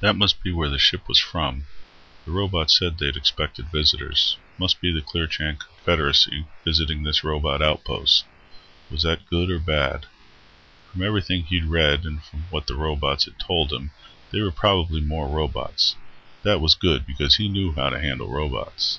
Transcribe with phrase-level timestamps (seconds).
[0.00, 1.66] That must be where the ship was from.
[2.24, 4.36] The robot said they'd expected visitors.
[4.58, 8.24] Must be the Clearchan Confederacy visiting this robot outpost.
[8.90, 10.06] Was that good or bad?
[10.90, 13.92] From everything he'd read, and from what the robots had told him,
[14.32, 15.94] they were probably more robots.
[16.42, 18.98] That was good, because he knew how to handle robots.